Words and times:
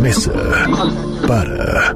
Mesa 0.00 0.32
para 1.26 1.94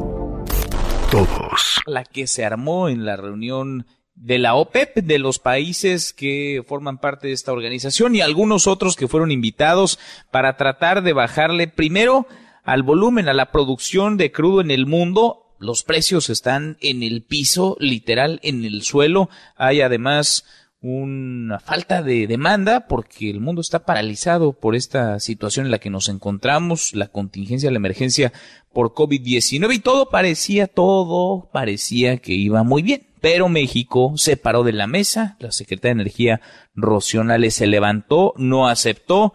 todos. 1.10 1.80
La 1.86 2.04
que 2.04 2.26
se 2.26 2.44
armó 2.44 2.88
en 2.88 3.04
la 3.04 3.16
reunión 3.16 3.86
de 4.14 4.38
la 4.38 4.54
OPEP, 4.54 4.96
de 4.96 5.18
los 5.18 5.38
países 5.38 6.12
que 6.12 6.64
forman 6.66 6.98
parte 6.98 7.28
de 7.28 7.34
esta 7.34 7.52
organización 7.52 8.14
y 8.14 8.22
algunos 8.22 8.66
otros 8.66 8.96
que 8.96 9.08
fueron 9.08 9.30
invitados 9.30 9.98
para 10.30 10.56
tratar 10.56 11.02
de 11.02 11.12
bajarle 11.12 11.68
primero 11.68 12.26
al 12.64 12.82
volumen, 12.82 13.28
a 13.28 13.34
la 13.34 13.52
producción 13.52 14.16
de 14.16 14.32
crudo 14.32 14.60
en 14.60 14.70
el 14.70 14.86
mundo. 14.86 15.54
Los 15.58 15.82
precios 15.84 16.30
están 16.30 16.78
en 16.80 17.02
el 17.02 17.22
piso, 17.22 17.76
literal, 17.78 18.40
en 18.42 18.64
el 18.64 18.82
suelo. 18.82 19.28
Hay 19.56 19.80
además 19.80 20.44
una 20.88 21.58
falta 21.58 22.00
de 22.00 22.28
demanda 22.28 22.86
porque 22.86 23.28
el 23.28 23.40
mundo 23.40 23.60
está 23.60 23.84
paralizado 23.84 24.52
por 24.52 24.76
esta 24.76 25.18
situación 25.18 25.66
en 25.66 25.72
la 25.72 25.80
que 25.80 25.90
nos 25.90 26.08
encontramos, 26.08 26.94
la 26.94 27.08
contingencia, 27.08 27.72
la 27.72 27.78
emergencia 27.78 28.32
por 28.72 28.94
COVID-19 28.94 29.74
y 29.74 29.78
todo 29.80 30.10
parecía, 30.10 30.68
todo 30.68 31.50
parecía 31.52 32.18
que 32.18 32.34
iba 32.34 32.62
muy 32.62 32.82
bien. 32.82 33.08
Pero 33.20 33.48
México 33.48 34.12
se 34.16 34.36
paró 34.36 34.62
de 34.62 34.72
la 34.72 34.86
mesa, 34.86 35.36
la 35.40 35.50
secretaria 35.50 35.96
de 35.96 36.02
Energía 36.02 36.40
Rocionales 36.76 37.54
se 37.54 37.66
levantó, 37.66 38.32
no 38.36 38.68
aceptó 38.68 39.34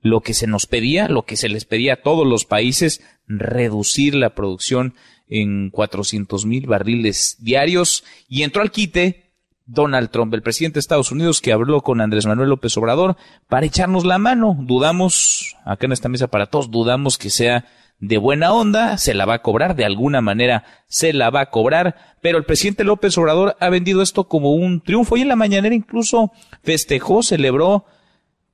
lo 0.00 0.20
que 0.20 0.34
se 0.34 0.48
nos 0.48 0.66
pedía, 0.66 1.06
lo 1.06 1.22
que 1.22 1.36
se 1.36 1.48
les 1.48 1.64
pedía 1.64 1.94
a 1.94 2.02
todos 2.02 2.26
los 2.26 2.44
países, 2.44 3.02
reducir 3.28 4.16
la 4.16 4.34
producción 4.34 4.94
en 5.28 5.70
400 5.70 6.44
mil 6.44 6.66
barriles 6.66 7.36
diarios 7.38 8.02
y 8.28 8.42
entró 8.42 8.62
al 8.62 8.72
quite 8.72 9.27
Donald 9.68 10.10
Trump, 10.10 10.32
el 10.34 10.42
presidente 10.42 10.74
de 10.74 10.80
Estados 10.80 11.12
Unidos, 11.12 11.40
que 11.40 11.52
habló 11.52 11.82
con 11.82 12.00
Andrés 12.00 12.26
Manuel 12.26 12.48
López 12.48 12.76
Obrador 12.78 13.16
para 13.48 13.66
echarnos 13.66 14.04
la 14.04 14.18
mano. 14.18 14.56
Dudamos, 14.58 15.56
acá 15.64 15.86
en 15.86 15.92
esta 15.92 16.08
mesa 16.08 16.26
para 16.26 16.46
todos, 16.46 16.70
dudamos 16.70 17.18
que 17.18 17.28
sea 17.28 17.66
de 18.00 18.16
buena 18.16 18.52
onda, 18.52 18.96
se 18.96 19.12
la 19.12 19.26
va 19.26 19.34
a 19.34 19.42
cobrar, 19.42 19.76
de 19.76 19.84
alguna 19.84 20.20
manera 20.20 20.64
se 20.86 21.12
la 21.12 21.30
va 21.30 21.42
a 21.42 21.50
cobrar, 21.50 22.16
pero 22.22 22.38
el 22.38 22.44
presidente 22.44 22.84
López 22.84 23.18
Obrador 23.18 23.56
ha 23.60 23.68
vendido 23.68 24.02
esto 24.02 24.24
como 24.24 24.52
un 24.52 24.80
triunfo 24.80 25.16
y 25.16 25.22
en 25.22 25.28
la 25.28 25.36
mañanera 25.36 25.74
incluso 25.74 26.32
festejó, 26.62 27.22
celebró 27.22 27.84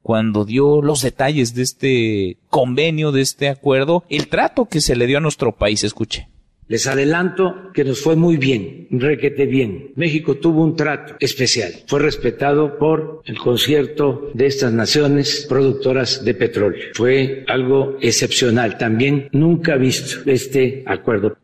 cuando 0.02 0.44
dio 0.44 0.82
los 0.82 1.02
detalles 1.02 1.54
de 1.54 1.62
este 1.62 2.38
convenio, 2.48 3.12
de 3.12 3.22
este 3.22 3.48
acuerdo, 3.48 4.04
el 4.08 4.28
trato 4.28 4.66
que 4.66 4.80
se 4.80 4.96
le 4.96 5.06
dio 5.06 5.18
a 5.18 5.22
nuestro 5.22 5.52
país. 5.52 5.84
Escuche. 5.84 6.28
Les 6.66 6.86
adelanto 6.86 7.70
que 7.74 7.84
nos 7.84 8.00
fue 8.00 8.16
muy 8.16 8.38
bien, 8.38 8.88
requete 8.90 9.44
bien. 9.44 9.92
México 9.96 10.36
tuvo 10.36 10.64
un 10.64 10.76
trato 10.76 11.14
especial. 11.20 11.72
Fue 11.86 12.00
respetado 12.00 12.78
por 12.78 13.22
el 13.26 13.38
concierto 13.38 14.30
de 14.32 14.46
estas 14.46 14.72
naciones 14.72 15.44
productoras 15.46 16.24
de 16.24 16.34
petróleo. 16.34 16.86
Fue 16.94 17.44
algo 17.48 17.98
excepcional. 18.00 18.78
También 18.78 19.28
nunca 19.32 19.76
visto 19.76 20.28
este 20.30 20.82
acuerdo. 20.86 21.36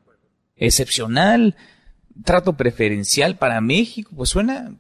Excepcional. 0.57 1.55
Trato 2.25 2.57
preferencial 2.57 3.37
para 3.37 3.61
México. 3.61 4.13
Pues 4.17 4.31
suena 4.31 4.73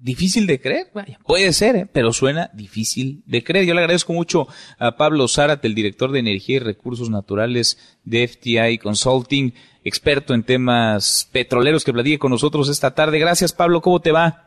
difícil 0.00 0.46
de 0.46 0.60
creer, 0.60 0.86
puede 1.24 1.52
ser, 1.52 1.76
¿eh? 1.76 1.88
pero 1.90 2.12
suena 2.12 2.50
difícil 2.54 3.22
de 3.26 3.42
creer. 3.42 3.66
Yo 3.66 3.74
le 3.74 3.80
agradezco 3.80 4.12
mucho 4.12 4.46
a 4.78 4.96
Pablo 4.96 5.26
Zárate, 5.28 5.66
el 5.66 5.74
director 5.74 6.12
de 6.12 6.20
Energía 6.20 6.56
y 6.56 6.60
Recursos 6.60 7.10
Naturales 7.10 7.98
de 8.04 8.26
FTI 8.26 8.78
Consulting, 8.78 9.54
experto 9.88 10.34
en 10.34 10.42
temas 10.42 11.28
petroleros 11.32 11.84
que 11.84 11.92
platique 11.92 12.18
con 12.18 12.30
nosotros 12.30 12.68
esta 12.68 12.94
tarde. 12.94 13.18
Gracias, 13.18 13.52
Pablo, 13.52 13.80
¿cómo 13.80 14.00
te 14.00 14.12
va? 14.12 14.44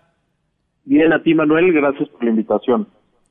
Bien, 0.86 1.11
a 1.14 1.22
ti, 1.22 1.34
Manuel, 1.34 1.73
gracias 1.73 2.08
por 2.09 2.23
la 2.23 2.30
invitación. 2.30 2.88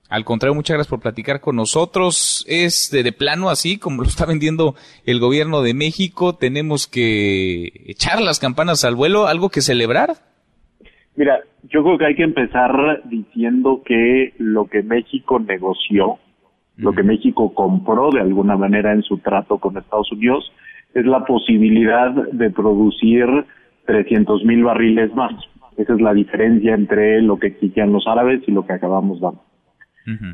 Al 0.09 0.25
contrario, 0.25 0.55
muchas 0.55 0.75
gracias 0.75 0.91
por 0.91 1.01
platicar 1.01 1.41
con 1.41 1.55
nosotros. 1.55 2.45
Es 2.49 2.91
de, 2.91 3.05
de, 3.05 3.13
plano 3.13 3.49
así, 3.49 3.79
como 3.79 4.03
lo 4.03 4.09
está 4.09 4.27
vendiendo 4.27 4.75
el 5.07 5.21
gobierno 5.21 5.63
de 5.63 5.73
México. 5.73 6.35
Tenemos 6.35 6.89
que 6.89 7.71
echar 7.87 8.21
las 8.21 8.41
campanas 8.41 8.85
al 8.85 8.97
vuelo, 8.97 9.29
algo 9.29 9.51
que 9.51 9.61
celebrar. 9.61 10.11
Mira, 11.15 11.41
yo 11.65 11.83
creo 11.85 11.99
que 11.99 12.07
hay 12.07 12.15
que 12.17 12.25
empezar 12.25 13.03
diciendo 13.05 13.83
que 13.85 14.35
lo 14.39 14.67
que 14.67 14.83
México 14.83 15.39
negoció, 15.39 16.19
lo 16.77 16.93
que 16.93 17.03
México 17.03 17.53
compró 17.55 18.11
de 18.11 18.21
alguna 18.21 18.57
manera 18.57 18.93
en 18.93 19.03
su 19.03 19.19
trato 19.19 19.59
con 19.59 19.77
Estados 19.77 20.11
Unidos, 20.11 20.51
es 20.95 21.07
la 21.07 21.25
posibilidad 21.25 22.11
de 22.11 22.51
producir 22.51 23.27
300 23.87 24.45
mil 24.45 24.65
barriles 24.65 25.15
más. 25.15 25.33
Esa 25.77 25.95
es 25.95 26.01
la 26.01 26.13
diferencia 26.13 26.75
entre 26.75 27.23
lo 27.23 27.39
que 27.39 27.49
exigían 27.49 27.93
los 27.93 28.07
árabes 28.07 28.43
y 28.47 28.53
lo 28.53 28.67
que 28.67 28.73
acabamos 28.75 29.21
dando. 29.21 29.43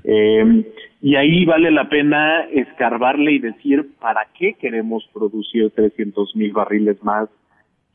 eh, 0.05 0.72
y 1.03 1.17
ahí 1.17 1.44
vale 1.44 1.71
la 1.71 1.89
pena 1.89 2.43
escarbarle 2.53 3.33
y 3.33 3.39
decir 3.39 3.89
para 4.00 4.27
qué 4.39 4.55
queremos 4.55 5.09
producir 5.12 5.71
300 5.71 6.34
mil 6.37 6.53
barriles 6.53 7.03
más 7.03 7.28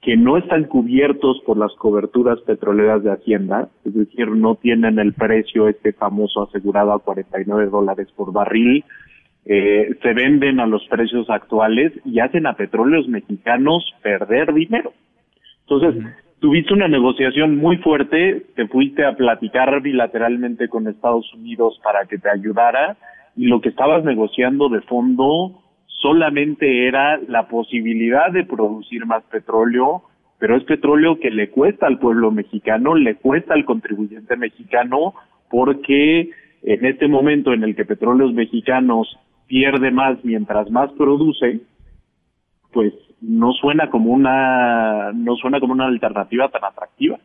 que 0.02 0.18
no 0.18 0.38
están 0.38 0.64
cubiertos 0.64 1.42
por 1.46 1.58
las 1.58 1.74
coberturas 1.76 2.40
petroleras 2.42 3.04
de 3.04 3.12
Hacienda, 3.12 3.70
es 3.86 3.94
decir, 3.94 4.30
no 4.30 4.56
tienen 4.56 4.98
el 4.98 5.14
precio 5.14 5.68
este 5.68 5.94
famoso 5.94 6.44
asegurado 6.44 6.92
a 6.92 7.00
49 7.00 7.68
dólares 7.68 8.08
por 8.16 8.34
barril, 8.34 8.84
eh, 9.46 9.96
se 10.02 10.14
venden 10.14 10.60
a 10.60 10.68
los 10.68 10.86
precios 10.88 11.30
actuales 11.30 11.94
y 12.06 12.20
hacen 12.20 12.46
a 12.46 12.54
petróleos 12.54 13.08
mexicanos 13.08 13.84
perder 14.04 14.54
dinero. 14.54 14.94
Entonces, 15.62 16.04
tuviste 16.40 16.74
una 16.74 16.88
negociación 16.88 17.58
muy 17.58 17.78
fuerte, 17.78 18.46
te 18.56 18.68
fuiste 18.68 19.06
a 19.06 19.16
platicar 19.16 19.82
bilateralmente 19.82 20.68
con 20.68 20.88
Estados 20.88 21.32
Unidos 21.34 21.80
para 21.84 22.06
que 22.06 22.18
te 22.18 22.30
ayudara 22.30 22.98
y 23.36 23.48
lo 23.48 23.62
que 23.62 23.70
estabas 23.70 24.04
negociando 24.04 24.70
de 24.70 24.82
fondo 24.82 25.62
solamente 25.88 26.88
era 26.88 27.20
la 27.28 27.48
posibilidad 27.48 28.32
de 28.32 28.44
producir 28.44 29.06
más 29.06 29.24
petróleo, 29.26 30.04
pero 30.40 30.58
es 30.58 30.64
petróleo 30.64 31.20
que 31.20 31.30
le 31.30 31.50
cuesta 31.50 31.88
al 31.88 32.00
pueblo 32.00 32.32
mexicano, 32.32 32.96
le 32.96 33.16
cuesta 33.16 33.54
al 33.54 33.66
contribuyente 33.66 34.36
mexicano, 34.36 35.14
porque 35.50 36.32
en 36.64 36.86
este 36.86 37.08
momento 37.08 37.54
en 37.54 37.64
el 37.64 37.76
que 37.76 37.86
petróleos 37.86 38.34
mexicanos 38.34 39.18
pierde 39.52 39.92
más 39.92 40.18
mientras 40.24 40.72
más 40.72 40.90
produce, 40.94 41.60
pues 42.72 42.94
no 43.20 43.52
suena 43.52 43.90
como 43.90 44.14
una 44.14 45.12
no 45.12 45.36
suena 45.36 45.60
como 45.60 45.74
una 45.74 45.88
alternativa 45.88 46.50
tan 46.50 46.64
atractiva. 46.64 47.20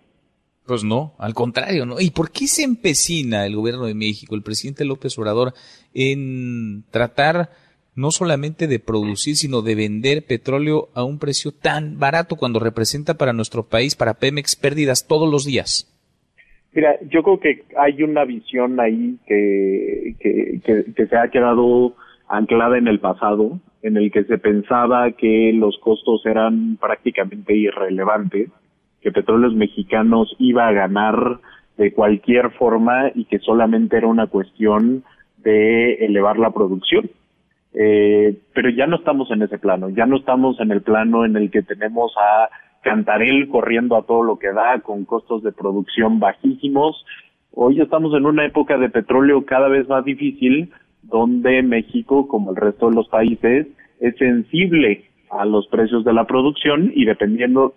Pues 0.67 0.83
no, 0.83 1.13
al 1.21 1.35
contrario, 1.35 1.87
¿no? 1.87 2.01
¿Y 2.01 2.11
por 2.11 2.33
qué 2.33 2.49
se 2.49 2.65
empecina 2.65 3.47
el 3.47 3.55
gobierno 3.55 3.87
de 3.87 3.95
México, 3.95 4.35
el 4.35 4.43
presidente 4.43 4.85
López 4.85 5.17
Obrador, 5.17 5.53
en 5.95 6.83
tratar 6.91 7.51
no 7.95 8.11
solamente 8.11 8.67
de 8.67 8.81
producir, 8.81 9.37
sino 9.37 9.63
de 9.63 9.77
vender 9.77 10.27
petróleo 10.27 10.89
a 10.95 11.05
un 11.05 11.21
precio 11.21 11.53
tan 11.53 12.01
barato 12.01 12.35
cuando 12.35 12.59
representa 12.59 13.15
para 13.15 13.33
nuestro 13.33 13.69
país, 13.69 13.95
para 13.95 14.15
Pemex, 14.15 14.57
pérdidas 14.57 15.07
todos 15.07 15.31
los 15.31 15.45
días? 15.45 15.93
Mira, 16.73 16.99
yo 17.09 17.23
creo 17.23 17.39
que 17.39 17.65
hay 17.79 18.03
una 18.03 18.25
visión 18.25 18.81
ahí 18.81 19.17
que, 19.29 20.17
que, 20.19 20.61
que, 20.65 20.93
que 20.93 21.07
se 21.07 21.17
ha 21.17 21.29
quedado 21.31 21.95
anclada 22.29 22.79
en 22.79 22.89
el 22.89 23.01
pasado, 23.01 23.59
en 23.83 23.97
el 23.97 24.11
que 24.11 24.25
se 24.25 24.39
pensaba 24.39 25.13
que 25.13 25.53
los 25.55 25.79
costos 25.79 26.25
eran 26.27 26.77
prácticamente 26.81 27.55
irrelevantes, 27.55 28.51
que 29.01 29.13
Petróleos 29.13 29.55
Mexicanos 29.55 30.35
iba 30.39 30.67
a 30.67 30.73
ganar 30.73 31.39
de 31.77 31.93
cualquier 31.93 32.51
forma 32.53 33.11
y 33.15 33.27
que 33.27 33.39
solamente 33.39 33.97
era 33.97 34.07
una 34.07 34.27
cuestión 34.27 35.05
de 35.39 35.95
elevar 36.05 36.39
la 36.39 36.51
producción. 36.51 37.11
Eh, 37.75 38.39
pero 38.55 38.71
ya 38.71 38.87
no 38.87 38.97
estamos 38.97 39.31
en 39.31 39.43
ese 39.43 39.59
plano, 39.59 39.91
ya 39.91 40.07
no 40.07 40.17
estamos 40.17 40.59
en 40.61 40.71
el 40.71 40.81
plano 40.81 41.27
en 41.27 41.37
el 41.37 41.51
que 41.51 41.63
tenemos 41.63 42.13
a 42.17 42.49
Cantarel 42.81 43.49
corriendo 43.49 43.97
a 43.97 44.07
todo 44.07 44.23
lo 44.23 44.39
que 44.39 44.53
da 44.53 44.81
con 44.81 45.05
costos 45.05 45.43
de 45.43 45.53
producción 45.53 46.19
bajísimos. 46.19 47.05
Hoy 47.53 47.81
estamos 47.81 48.15
en 48.15 48.25
una 48.25 48.47
época 48.47 48.79
de 48.79 48.89
petróleo 48.89 49.45
cada 49.45 49.69
vez 49.69 49.87
más 49.89 50.05
difícil, 50.05 50.73
donde 51.09 51.63
México, 51.63 52.29
como 52.29 52.51
el 52.51 52.57
resto 52.57 52.89
de 52.89 52.97
los 52.97 53.09
países, 53.09 53.67
es 54.01 54.17
sensible 54.17 55.05
a 55.31 55.45
los 55.45 55.67
precios 55.69 56.05
de 56.05 56.13
la 56.13 56.27
producción 56.27 56.93
y 56.95 57.05
dependiendo, 57.05 57.75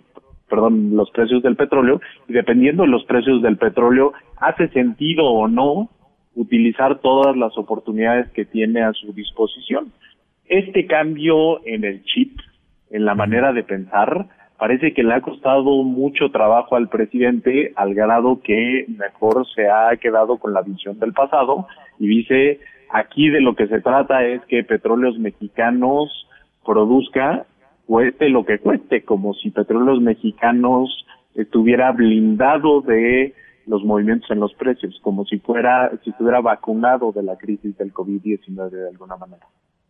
perdón, 0.50 0.96
los 0.96 1.10
precios 1.12 1.42
del 1.44 1.56
petróleo, 1.56 2.02
y 2.28 2.34
dependiendo 2.34 2.84
de 2.84 2.90
los 2.90 3.04
precios 3.06 3.42
del 3.42 3.58
petróleo, 3.58 4.14
hace 4.38 4.68
sentido 4.70 5.26
o 5.26 5.48
no 5.48 5.90
utilizar 6.36 7.00
todas 7.00 7.36
las 7.36 7.58
oportunidades 7.58 8.30
que 8.32 8.46
tiene 8.46 8.82
a 8.82 8.94
su 8.94 9.14
disposición. 9.14 9.92
Este 10.46 10.88
cambio 10.88 11.66
en 11.66 11.84
el 11.84 12.04
chip, 12.04 12.40
en 12.92 13.06
la 13.06 13.16
manera 13.16 13.54
de 13.54 13.64
pensar, 13.64 14.28
parece 14.60 14.94
que 14.94 15.04
le 15.04 15.14
ha 15.14 15.22
costado 15.22 15.84
mucho 15.84 16.30
trabajo 16.32 16.76
al 16.76 16.90
presidente 16.90 17.72
al 17.76 17.94
grado 17.96 18.42
que 18.44 18.86
mejor 18.90 19.48
se 19.56 19.70
ha 19.70 19.96
quedado 19.98 20.38
con 20.38 20.54
la 20.54 20.62
visión 20.62 21.00
del 21.00 21.14
pasado 21.14 21.66
y 21.98 22.08
dice 22.08 22.60
aquí 22.92 23.30
de 23.30 23.42
lo 23.42 23.56
que 23.56 23.68
se 23.68 23.82
trata 23.82 24.26
es 24.26 24.42
que 24.46 24.64
petróleos 24.64 25.18
mexicanos 25.18 26.28
produzca 26.66 27.46
cueste 27.88 28.30
lo 28.30 28.46
que 28.46 28.60
cueste, 28.60 29.04
como 29.04 29.34
si 29.34 29.50
petróleos 29.50 30.00
mexicanos 30.00 31.06
estuviera 31.34 31.92
blindado 31.92 32.82
de 32.82 33.34
los 33.66 33.84
movimientos 33.84 34.30
en 34.30 34.40
los 34.40 34.54
precios, 34.54 35.00
como 35.02 35.26
si 35.26 35.40
fuera, 35.40 35.92
si 36.04 36.10
estuviera 36.10 36.42
vacunado 36.42 37.12
de 37.12 37.24
la 37.24 37.38
crisis 37.38 37.78
del 37.78 37.94
COVID-19 37.94 38.70
de 38.70 38.90
alguna 38.90 39.16
manera. 39.16 39.46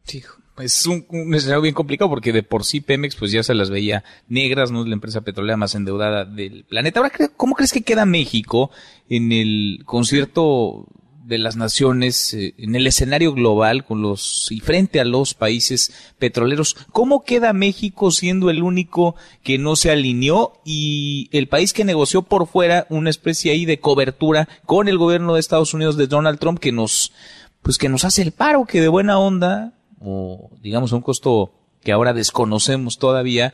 Sí, 0.09 0.23
es 0.57 0.87
un, 0.87 1.05
escenario 1.35 1.61
bien 1.61 1.75
complicado 1.75 2.09
porque 2.09 2.33
de 2.33 2.41
por 2.41 2.65
sí 2.65 2.81
Pemex 2.81 3.15
pues 3.15 3.31
ya 3.31 3.43
se 3.43 3.53
las 3.53 3.69
veía 3.69 4.03
negras, 4.27 4.71
no 4.71 4.81
es 4.81 4.87
la 4.87 4.95
empresa 4.95 5.21
petrolera 5.21 5.55
más 5.55 5.75
endeudada 5.75 6.25
del 6.25 6.65
planeta. 6.65 6.99
Ahora, 6.99 7.11
¿cómo 7.37 7.53
crees 7.53 7.71
que 7.71 7.83
queda 7.83 8.07
México 8.07 8.71
en 9.07 9.31
el 9.31 9.83
concierto 9.85 10.87
de 11.23 11.37
las 11.37 11.57
naciones, 11.57 12.33
eh, 12.33 12.55
en 12.57 12.75
el 12.75 12.87
escenario 12.87 13.33
global 13.33 13.85
con 13.85 14.01
los 14.01 14.51
y 14.51 14.61
frente 14.61 14.99
a 14.99 15.05
los 15.05 15.35
países 15.35 15.93
petroleros? 16.17 16.75
¿Cómo 16.91 17.23
queda 17.23 17.53
México 17.53 18.09
siendo 18.09 18.49
el 18.49 18.63
único 18.63 19.15
que 19.43 19.59
no 19.59 19.75
se 19.75 19.91
alineó 19.91 20.53
y 20.65 21.29
el 21.31 21.47
país 21.47 21.71
que 21.71 21.85
negoció 21.85 22.23
por 22.23 22.47
fuera 22.47 22.87
una 22.89 23.11
especie 23.11 23.51
ahí 23.51 23.65
de 23.65 23.79
cobertura 23.79 24.49
con 24.65 24.87
el 24.87 24.97
gobierno 24.97 25.35
de 25.35 25.39
Estados 25.39 25.75
Unidos 25.75 25.97
de 25.97 26.07
Donald 26.07 26.39
Trump 26.39 26.57
que 26.57 26.71
nos 26.71 27.13
pues 27.61 27.77
que 27.77 27.89
nos 27.89 28.05
hace 28.05 28.21
el 28.21 28.31
paro, 28.31 28.65
que 28.65 28.79
de 28.81 28.87
buena 28.87 29.19
onda 29.19 29.78
o 29.99 30.49
digamos 30.61 30.91
un 30.91 31.01
costo 31.01 31.51
que 31.83 31.91
ahora 31.91 32.13
desconocemos 32.13 32.97
todavía, 32.99 33.53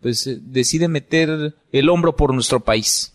pues 0.00 0.26
eh, 0.26 0.38
decide 0.40 0.88
meter 0.88 1.54
el 1.72 1.88
hombro 1.88 2.16
por 2.16 2.32
nuestro 2.32 2.60
país. 2.60 3.12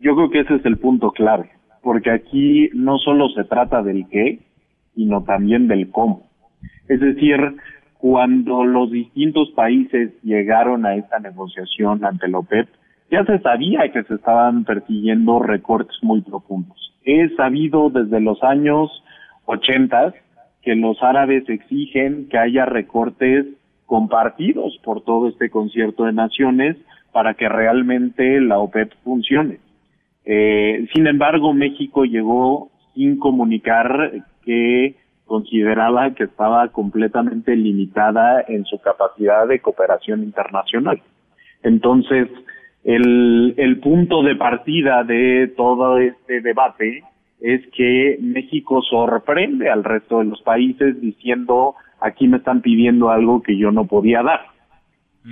Yo 0.00 0.14
creo 0.14 0.30
que 0.30 0.40
ese 0.40 0.56
es 0.56 0.64
el 0.64 0.78
punto 0.78 1.10
clave, 1.10 1.50
porque 1.82 2.10
aquí 2.10 2.70
no 2.72 2.98
solo 2.98 3.28
se 3.30 3.44
trata 3.44 3.82
del 3.82 4.06
qué, 4.08 4.40
sino 4.94 5.24
también 5.24 5.68
del 5.68 5.90
cómo. 5.90 6.28
Es 6.88 7.00
decir, 7.00 7.36
cuando 7.98 8.64
los 8.64 8.90
distintos 8.90 9.50
países 9.50 10.12
llegaron 10.22 10.86
a 10.86 10.94
esta 10.94 11.18
negociación 11.18 12.04
ante 12.04 12.28
la 12.28 12.38
OPEP, 12.38 12.68
ya 13.10 13.24
se 13.24 13.38
sabía 13.40 13.90
que 13.92 14.04
se 14.04 14.14
estaban 14.14 14.64
persiguiendo 14.64 15.40
recortes 15.40 15.96
muy 16.02 16.20
profundos. 16.20 16.94
He 17.04 17.34
sabido 17.36 17.90
desde 17.90 18.20
los 18.20 18.42
años 18.42 18.90
80 19.46 20.14
que 20.62 20.74
los 20.74 21.02
árabes 21.02 21.48
exigen 21.48 22.28
que 22.28 22.38
haya 22.38 22.64
recortes 22.64 23.46
compartidos 23.86 24.78
por 24.84 25.02
todo 25.02 25.28
este 25.28 25.50
concierto 25.50 26.04
de 26.04 26.12
naciones 26.12 26.76
para 27.12 27.34
que 27.34 27.48
realmente 27.48 28.40
la 28.40 28.58
OPEP 28.58 28.92
funcione. 29.02 29.58
Eh, 30.24 30.86
sin 30.94 31.06
embargo, 31.06 31.54
México 31.54 32.04
llegó 32.04 32.70
sin 32.94 33.18
comunicar 33.18 34.12
que 34.44 34.94
consideraba 35.24 36.14
que 36.14 36.24
estaba 36.24 36.68
completamente 36.68 37.56
limitada 37.56 38.44
en 38.46 38.64
su 38.64 38.78
capacidad 38.78 39.46
de 39.46 39.60
cooperación 39.60 40.22
internacional. 40.22 41.00
Entonces, 41.62 42.28
el, 42.84 43.54
el 43.56 43.78
punto 43.80 44.22
de 44.22 44.36
partida 44.36 45.04
de 45.04 45.52
todo 45.56 45.98
este 45.98 46.40
debate 46.40 47.02
es 47.40 47.66
que 47.76 48.18
México 48.20 48.82
sorprende 48.82 49.70
al 49.70 49.84
resto 49.84 50.18
de 50.18 50.24
los 50.24 50.42
países 50.42 51.00
diciendo 51.00 51.74
aquí 52.00 52.28
me 52.28 52.38
están 52.38 52.62
pidiendo 52.62 53.10
algo 53.10 53.42
que 53.42 53.56
yo 53.56 53.70
no 53.70 53.86
podía 53.86 54.22
dar. 54.22 54.40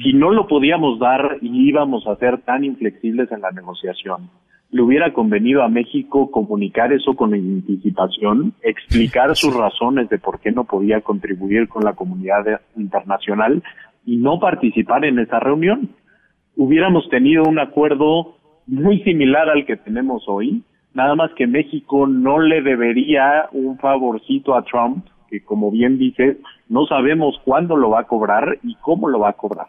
Si 0.02 0.12
no 0.12 0.30
lo 0.30 0.46
podíamos 0.46 0.98
dar 0.98 1.38
y 1.40 1.68
íbamos 1.68 2.06
a 2.06 2.16
ser 2.16 2.42
tan 2.42 2.64
inflexibles 2.64 3.30
en 3.32 3.40
la 3.40 3.50
negociación, 3.50 4.28
le 4.70 4.82
hubiera 4.82 5.12
convenido 5.12 5.62
a 5.62 5.68
México 5.68 6.30
comunicar 6.30 6.92
eso 6.92 7.14
con 7.14 7.32
anticipación, 7.32 8.52
explicar 8.62 9.34
sus 9.36 9.56
razones 9.56 10.08
de 10.08 10.18
por 10.18 10.40
qué 10.40 10.50
no 10.50 10.64
podía 10.64 11.00
contribuir 11.00 11.68
con 11.68 11.84
la 11.84 11.94
comunidad 11.94 12.60
internacional 12.76 13.62
y 14.04 14.16
no 14.16 14.38
participar 14.38 15.04
en 15.04 15.18
esa 15.18 15.38
reunión. 15.40 15.90
Hubiéramos 16.56 17.08
tenido 17.08 17.44
un 17.44 17.58
acuerdo 17.58 18.36
muy 18.66 19.02
similar 19.02 19.48
al 19.48 19.64
que 19.64 19.76
tenemos 19.76 20.24
hoy, 20.26 20.62
nada 20.96 21.14
más 21.14 21.30
que 21.34 21.46
México 21.46 22.06
no 22.06 22.40
le 22.40 22.62
debería 22.62 23.48
un 23.52 23.78
favorcito 23.78 24.54
a 24.56 24.62
Trump, 24.62 25.06
que 25.28 25.44
como 25.44 25.70
bien 25.70 25.98
dice, 25.98 26.38
no 26.70 26.86
sabemos 26.86 27.38
cuándo 27.44 27.76
lo 27.76 27.90
va 27.90 28.00
a 28.00 28.06
cobrar 28.06 28.58
y 28.62 28.74
cómo 28.76 29.08
lo 29.08 29.20
va 29.20 29.28
a 29.28 29.34
cobrar. 29.34 29.66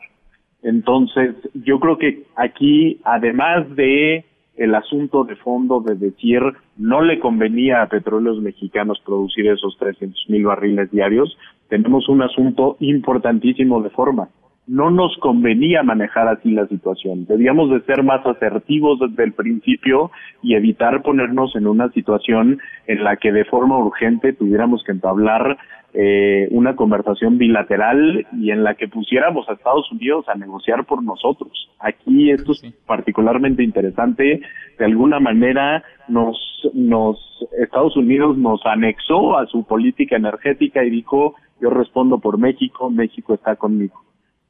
Entonces, 0.63 1.35
yo 1.53 1.79
creo 1.79 1.97
que 1.97 2.23
aquí, 2.37 3.01
además 3.03 3.75
de 3.75 4.23
el 4.55 4.73
asunto 4.73 5.25
de 5.25 5.35
fondo 5.35 5.81
de 5.81 5.95
decir 5.95 6.41
no 6.77 7.01
le 7.01 7.19
convenía 7.19 7.81
a 7.81 7.89
petróleos 7.89 8.41
mexicanos 8.41 8.99
producir 9.05 9.47
esos 9.47 9.77
300 9.77 10.29
mil 10.29 10.45
barriles 10.45 10.89
diarios, 10.91 11.37
tenemos 11.67 12.07
un 12.07 12.21
asunto 12.21 12.77
importantísimo 12.79 13.83
de 13.83 13.89
forma 13.89 14.29
no 14.67 14.91
nos 14.91 15.17
convenía 15.17 15.81
manejar 15.81 16.27
así 16.27 16.51
la 16.51 16.67
situación. 16.67 17.25
Debíamos 17.25 17.69
de 17.69 17.81
ser 17.81 18.03
más 18.03 18.25
asertivos 18.25 18.99
desde 18.99 19.23
el 19.23 19.33
principio 19.33 20.11
y 20.43 20.55
evitar 20.55 21.01
ponernos 21.01 21.55
en 21.55 21.67
una 21.67 21.89
situación 21.91 22.59
en 22.85 23.03
la 23.03 23.15
que 23.15 23.31
de 23.31 23.45
forma 23.45 23.77
urgente 23.77 24.33
tuviéramos 24.33 24.83
que 24.83 24.91
entablar 24.91 25.57
eh, 25.93 26.49
una 26.51 26.75
conversación 26.75 27.37
bilateral 27.37 28.27
y 28.33 28.51
en 28.51 28.65
la 28.65 28.75
que 28.75 28.89
pusiéramos 28.89 29.47
a 29.49 29.53
Estados 29.53 29.89
Unidos 29.89 30.25
a 30.27 30.35
negociar 30.35 30.85
por 30.85 31.01
nosotros. 31.01 31.69
Aquí 31.79 32.29
esto 32.29 32.51
es 32.51 32.61
particularmente 32.85 33.63
interesante. 33.63 34.41
De 34.77 34.85
alguna 34.85 35.21
manera 35.21 35.81
nos, 36.09 36.37
nos, 36.73 37.17
Estados 37.57 37.95
Unidos 37.95 38.37
nos 38.37 38.65
anexó 38.65 39.37
a 39.37 39.47
su 39.47 39.65
política 39.65 40.17
energética 40.17 40.83
y 40.83 40.89
dijo, 40.89 41.35
yo 41.61 41.69
respondo 41.69 42.19
por 42.19 42.37
México, 42.37 42.89
México 42.89 43.33
está 43.33 43.55
conmigo 43.55 44.06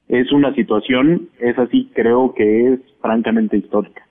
es 0.09 0.31
una 0.31 0.53
situación, 0.55 1.29
es 1.39 1.57
así, 1.57 1.91
creo 1.93 2.33
que 2.35 2.73
es 2.73 2.79
francamente 3.01 3.57
histórica. 3.57 4.07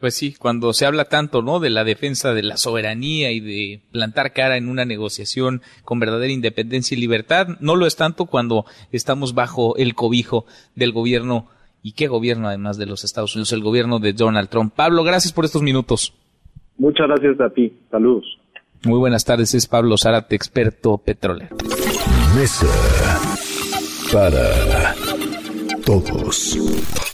Pues 0.00 0.14
sí, 0.14 0.34
cuando 0.38 0.72
se 0.72 0.86
habla 0.86 1.06
tanto, 1.06 1.42
¿no? 1.42 1.58
De 1.58 1.70
la 1.70 1.82
defensa 1.82 2.32
de 2.32 2.44
la 2.44 2.56
soberanía 2.56 3.32
y 3.32 3.40
de 3.40 3.80
plantar 3.90 4.32
cara 4.32 4.56
en 4.56 4.68
una 4.68 4.84
negociación 4.84 5.60
con 5.84 5.98
verdadera 5.98 6.32
independencia 6.32 6.96
y 6.96 7.00
libertad, 7.00 7.48
no 7.60 7.74
lo 7.74 7.84
es 7.84 7.96
tanto 7.96 8.26
cuando 8.26 8.64
estamos 8.92 9.34
bajo 9.34 9.76
el 9.76 9.94
cobijo 9.94 10.44
del 10.76 10.92
gobierno 10.92 11.48
y 11.82 11.92
qué 11.92 12.06
gobierno 12.06 12.46
además 12.46 12.78
de 12.78 12.86
los 12.86 13.02
Estados 13.02 13.34
Unidos, 13.34 13.52
el 13.52 13.62
gobierno 13.62 13.98
de 13.98 14.12
Donald 14.12 14.48
Trump. 14.48 14.72
Pablo, 14.74 15.02
gracias 15.02 15.32
por 15.32 15.44
estos 15.44 15.62
minutos. 15.62 16.14
Muchas 16.76 17.08
gracias 17.08 17.40
a 17.40 17.50
ti. 17.50 17.72
Saludos. 17.90 18.38
Muy 18.84 18.98
buenas 19.00 19.24
tardes, 19.24 19.52
es 19.54 19.66
Pablo 19.66 19.96
Zárate, 19.98 20.36
experto 20.36 20.98
petrolero. 20.98 21.56
Mesa 22.36 22.66
para 24.12 24.94
todos. 25.88 27.07